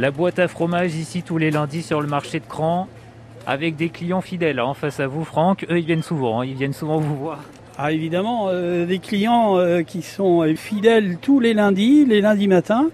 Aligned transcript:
La 0.00 0.10
boîte 0.10 0.38
à 0.38 0.48
fromage 0.48 0.94
ici 0.94 1.22
tous 1.22 1.36
les 1.36 1.50
lundis 1.50 1.82
sur 1.82 2.00
le 2.00 2.06
marché 2.06 2.40
de 2.40 2.46
Cran 2.46 2.88
avec 3.46 3.76
des 3.76 3.90
clients 3.90 4.22
fidèles. 4.22 4.58
hein, 4.58 4.72
face 4.72 4.98
à 4.98 5.06
vous, 5.06 5.26
Franck, 5.26 5.66
eux 5.68 5.78
ils 5.78 5.84
viennent 5.84 6.02
souvent, 6.02 6.40
hein, 6.40 6.46
ils 6.46 6.54
viennent 6.54 6.72
souvent 6.72 6.96
vous 6.96 7.14
voir. 7.14 7.40
Ah 7.76 7.92
évidemment, 7.92 8.46
euh, 8.48 8.86
des 8.86 8.98
clients 8.98 9.58
euh, 9.58 9.82
qui 9.82 10.00
sont 10.00 10.40
euh, 10.40 10.54
fidèles 10.54 11.18
tous 11.20 11.38
les 11.38 11.52
lundis, 11.52 12.06
les 12.06 12.22
lundis 12.22 12.48
matins, 12.48 12.88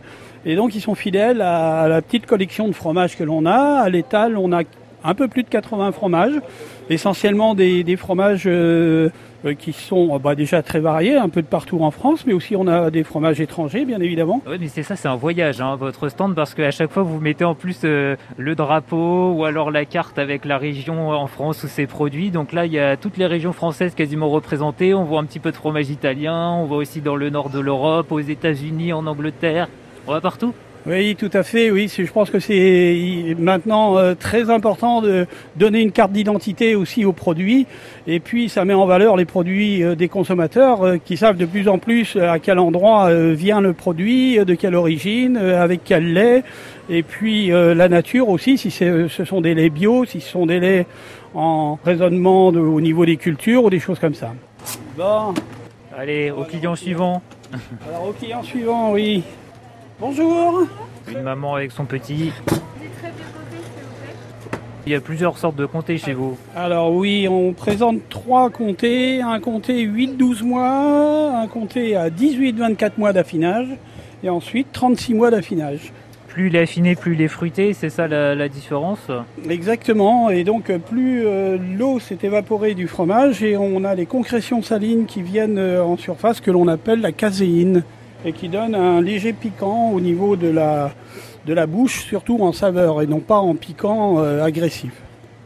et 0.44 0.56
donc 0.56 0.74
ils 0.74 0.80
sont 0.80 0.96
fidèles 0.96 1.42
à, 1.42 1.82
à 1.82 1.88
la 1.88 2.02
petite 2.02 2.26
collection 2.26 2.66
de 2.66 2.72
fromages 2.72 3.16
que 3.16 3.22
l'on 3.22 3.46
a. 3.46 3.82
À 3.82 3.88
l'étal, 3.88 4.36
on 4.36 4.50
a 4.50 4.64
un 5.06 5.14
peu 5.14 5.28
plus 5.28 5.44
de 5.44 5.48
80 5.48 5.92
fromages, 5.92 6.34
essentiellement 6.90 7.54
des, 7.54 7.96
fromages 7.96 8.44
euh, 8.46 9.08
qui 9.58 9.72
sont 9.72 10.14
euh, 10.14 10.18
bah, 10.18 10.34
déjà 10.34 10.62
très 10.62 10.80
variés, 10.80 11.14
un 11.14 11.28
peu 11.28 11.42
de 11.42 11.46
partout 11.46 11.78
en 11.80 11.92
France, 11.92 12.26
mais 12.26 12.32
aussi 12.32 12.56
on 12.56 12.66
a 12.66 12.90
des 12.90 13.04
fromages 13.04 13.40
étrangers, 13.40 13.84
bien 13.84 14.00
évidemment. 14.00 14.42
Oui, 14.48 14.56
mais 14.58 14.66
c'est 14.66 14.82
ça, 14.82 14.96
c'est 14.96 15.06
un 15.06 15.14
voyage, 15.14 15.60
hein, 15.60 15.76
votre 15.76 16.08
stand, 16.08 16.34
parce 16.34 16.54
qu'à 16.54 16.72
chaque 16.72 16.90
fois 16.90 17.04
vous 17.04 17.20
mettez 17.20 17.44
en 17.44 17.54
plus 17.54 17.80
euh, 17.84 18.16
le 18.36 18.56
drapeau 18.56 19.32
ou 19.32 19.44
alors 19.44 19.70
la 19.70 19.84
carte 19.84 20.18
avec 20.18 20.44
la 20.44 20.58
région 20.58 21.10
en 21.10 21.26
France 21.28 21.62
où 21.62 21.68
c'est 21.68 21.86
produit. 21.86 22.30
Donc 22.30 22.52
là, 22.52 22.66
il 22.66 22.72
y 22.72 22.80
a 22.80 22.96
toutes 22.96 23.16
les 23.16 23.26
régions 23.26 23.52
françaises 23.52 23.94
quasiment 23.94 24.28
représentées. 24.28 24.92
On 24.92 25.04
voit 25.04 25.20
un 25.20 25.24
petit 25.24 25.40
peu 25.40 25.52
de 25.52 25.56
fromage 25.56 25.88
italien, 25.88 26.50
on 26.50 26.64
voit 26.64 26.78
aussi 26.78 27.00
dans 27.00 27.16
le 27.16 27.30
nord 27.30 27.50
de 27.50 27.60
l'Europe, 27.60 28.10
aux 28.10 28.20
États-Unis, 28.20 28.92
en 28.92 29.06
Angleterre. 29.06 29.68
On 30.08 30.12
va 30.12 30.20
partout. 30.20 30.52
Oui, 30.88 31.16
tout 31.16 31.30
à 31.32 31.42
fait. 31.42 31.72
Oui, 31.72 31.90
je 31.92 32.10
pense 32.12 32.30
que 32.30 32.38
c'est 32.38 33.34
maintenant 33.40 33.98
euh, 33.98 34.14
très 34.14 34.50
important 34.50 35.02
de 35.02 35.26
donner 35.56 35.80
une 35.80 35.90
carte 35.90 36.12
d'identité 36.12 36.76
aussi 36.76 37.04
aux 37.04 37.12
produits. 37.12 37.66
Et 38.06 38.20
puis, 38.20 38.48
ça 38.48 38.64
met 38.64 38.72
en 38.74 38.86
valeur 38.86 39.16
les 39.16 39.24
produits 39.24 39.82
euh, 39.82 39.96
des 39.96 40.06
consommateurs 40.08 40.82
euh, 40.84 40.96
qui 41.04 41.16
savent 41.16 41.36
de 41.38 41.44
plus 41.46 41.66
en 41.68 41.78
plus 41.78 42.14
à 42.16 42.38
quel 42.38 42.60
endroit 42.60 43.12
vient 43.32 43.60
le 43.60 43.72
produit, 43.72 44.38
de 44.44 44.54
quelle 44.54 44.76
origine, 44.76 45.36
avec 45.36 45.80
quel 45.84 46.12
lait. 46.12 46.44
Et 46.88 47.02
puis, 47.02 47.48
la 47.48 47.88
nature 47.88 48.28
aussi, 48.28 48.56
si 48.58 48.70
ce 48.70 49.08
sont 49.24 49.40
des 49.40 49.54
laits 49.54 49.72
bio, 49.72 50.04
si 50.04 50.20
ce 50.20 50.30
sont 50.30 50.46
des 50.46 50.60
laits 50.60 50.86
en 51.34 51.78
raisonnement 51.84 52.52
de- 52.52 52.60
au 52.60 52.80
niveau 52.80 53.04
des 53.04 53.16
cultures 53.16 53.64
ou 53.64 53.70
des 53.70 53.80
choses 53.80 53.98
comme 53.98 54.14
ça. 54.14 54.32
Bon, 54.96 55.34
Allez, 55.98 56.30
au 56.30 56.44
client 56.44 56.76
suivant. 56.76 57.22
alors 57.88 58.08
au 58.08 58.12
client 58.12 58.42
suivant, 58.42 58.92
oui. 58.92 59.22
Bonjour. 59.98 60.66
Une 61.10 61.22
maman 61.22 61.54
avec 61.54 61.72
son 61.72 61.86
petit. 61.86 62.30
Il 64.86 64.92
y 64.92 64.94
a 64.94 65.00
plusieurs 65.00 65.38
sortes 65.38 65.56
de 65.56 65.64
comtés 65.64 65.96
chez 65.96 66.12
vous. 66.12 66.36
Alors 66.54 66.92
oui, 66.92 67.26
on 67.30 67.54
présente 67.54 68.06
trois 68.10 68.50
comtés, 68.50 69.22
un 69.22 69.40
comté 69.40 69.86
8-12 69.86 70.44
mois, 70.44 71.32
un 71.34 71.46
comté 71.46 71.96
à 71.96 72.10
18-24 72.10 72.92
mois 72.98 73.14
d'affinage 73.14 73.68
et 74.22 74.28
ensuite 74.28 74.68
36 74.70 75.14
mois 75.14 75.30
d'affinage. 75.30 75.92
Plus 76.28 76.48
il 76.48 76.56
est 76.56 76.60
affiné, 76.60 76.94
plus 76.94 77.14
il 77.14 77.22
est 77.22 77.28
fruité, 77.28 77.72
c'est 77.72 77.88
ça 77.88 78.06
la, 78.06 78.34
la 78.34 78.48
différence 78.50 79.10
Exactement, 79.48 80.28
et 80.28 80.44
donc 80.44 80.70
plus 80.90 81.26
euh, 81.26 81.56
l'eau 81.78 82.00
s'est 82.00 82.18
évaporée 82.22 82.74
du 82.74 82.86
fromage 82.86 83.42
et 83.42 83.56
on 83.56 83.82
a 83.82 83.94
les 83.94 84.04
concrétions 84.04 84.60
salines 84.60 85.06
qui 85.06 85.22
viennent 85.22 85.56
euh, 85.56 85.82
en 85.82 85.96
surface 85.96 86.42
que 86.42 86.50
l'on 86.50 86.68
appelle 86.68 87.00
la 87.00 87.12
caséine 87.12 87.82
et 88.24 88.32
qui 88.32 88.48
donne 88.48 88.74
un 88.74 89.00
léger 89.00 89.32
piquant 89.32 89.90
au 89.90 90.00
niveau 90.00 90.36
de 90.36 90.48
la, 90.48 90.90
de 91.46 91.54
la 91.54 91.66
bouche, 91.66 92.04
surtout 92.04 92.38
en 92.40 92.52
saveur 92.52 93.02
et 93.02 93.06
non 93.06 93.20
pas 93.20 93.38
en 93.38 93.54
piquant 93.54 94.18
euh, 94.18 94.42
agressif. 94.42 94.92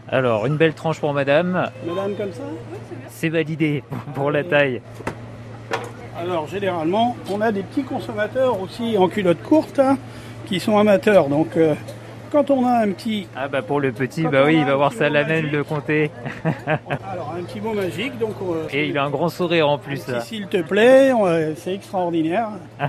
Alors, 0.09 0.47
une 0.47 0.57
belle 0.57 0.75
tranche 0.75 0.99
pour 0.99 1.13
madame, 1.13 1.71
Madame 1.87 2.15
comme 2.17 2.33
ça? 2.33 2.43
C'est 3.09 3.29
validé 3.29 3.85
pour 4.15 4.31
la 4.31 4.43
taille. 4.45 4.81
Alors 6.19 6.49
généralement, 6.49 7.17
on 7.31 7.41
a 7.41 7.51
des 7.51 7.63
petits 7.63 7.83
consommateurs 7.85 8.61
aussi 8.61 8.99
en 8.99 9.09
culotte 9.09 9.43
courte 9.43 9.79
hein, 9.79 9.97
qui 10.47 10.61
sont 10.61 10.77
amateurs. 10.77 11.29
Donc 11.29 11.57
euh, 11.57 11.75
quand 12.31 12.51
on 12.51 12.67
a 12.67 12.79
un 12.79 12.91
petit, 12.93 13.27
Ah 13.37 13.49
bah 13.49 13.63
pour 13.63 13.81
le 13.81 13.93
petit, 13.93 14.23
Quand 14.23 14.31
bah 14.31 14.43
oui, 14.47 14.57
il 14.59 14.65
va 14.65 14.77
voir 14.77 14.93
ça 14.93 15.09
l'amène 15.09 15.51
le 15.51 15.65
comté. 15.65 16.11
alors 16.45 17.35
un 17.39 17.43
petit 17.43 17.61
mot 17.61 17.73
magique, 17.75 18.19
donc 18.19 18.35
euh, 18.43 18.67
Et 18.73 18.87
il 18.87 18.99
a 18.99 19.05
un 19.05 19.11
grand 19.11 19.29
sourire 19.29 19.69
en 19.69 19.79
plus. 19.79 20.03
s'il 20.23 20.47
te 20.47 20.63
plaît, 20.63 21.13
euh, 21.13 21.55
c'est 21.57 21.75
extraordinaire. 21.75 22.49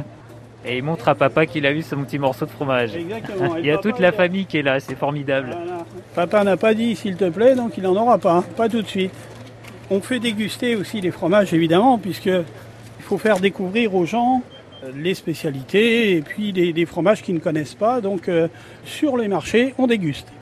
Et 0.63 0.77
il 0.77 0.83
montre 0.83 1.09
à 1.09 1.15
papa 1.15 1.47
qu'il 1.47 1.65
a 1.65 1.73
vu 1.73 1.81
son 1.81 1.97
petit 2.03 2.19
morceau 2.19 2.45
de 2.45 2.51
fromage. 2.51 2.95
Exactement. 2.95 3.55
Il 3.57 3.65
y 3.65 3.71
a 3.71 3.77
toute 3.77 3.97
la 3.97 4.11
famille 4.11 4.45
qui 4.45 4.57
est 4.57 4.61
là, 4.61 4.79
c'est 4.79 4.93
formidable. 4.95 5.49
Voilà. 5.57 5.83
Papa 6.13 6.43
n'a 6.43 6.55
pas 6.55 6.75
dit 6.75 6.95
s'il 6.95 7.15
te 7.15 7.29
plaît, 7.29 7.55
donc 7.55 7.77
il 7.77 7.83
n'en 7.83 7.95
aura 7.95 8.19
pas, 8.19 8.33
hein, 8.33 8.43
pas 8.55 8.69
tout 8.69 8.81
de 8.83 8.87
suite. 8.87 9.13
On 9.89 10.01
fait 10.01 10.19
déguster 10.19 10.75
aussi 10.75 11.01
les 11.01 11.09
fromages 11.09 11.51
évidemment, 11.53 11.97
puisque 11.97 12.27
il 12.27 12.43
faut 13.03 13.17
faire 13.17 13.39
découvrir 13.39 13.95
aux 13.95 14.05
gens 14.05 14.43
les 14.95 15.13
spécialités 15.13 16.15
et 16.15 16.21
puis 16.21 16.53
des, 16.53 16.85
fromages 16.85 17.21
qu'ils 17.21 17.35
ne 17.35 17.39
connaissent 17.39 17.75
pas. 17.75 18.01
Donc 18.01 18.27
euh, 18.27 18.47
sur 18.85 19.17
les 19.17 19.27
marchés, 19.27 19.73
on 19.77 19.87
déguste. 19.87 20.27